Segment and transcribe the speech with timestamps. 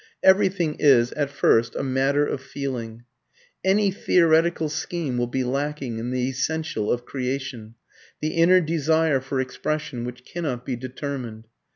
[0.23, 3.03] Everything is, at first, a matter of feeling.
[3.63, 7.75] Any theoretical scheme will be lacking in the essential of creation
[8.19, 11.45] the inner desire for expression which cannot be determined.